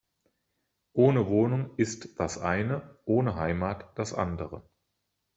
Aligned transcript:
Ohne 0.93 1.27
Wohnung 1.27 1.75
ist 1.77 2.19
das 2.19 2.39
eine, 2.39 2.97
ohne 3.05 3.35
Heimat 3.35 3.91
das 3.99 4.15
andere. 4.15 4.67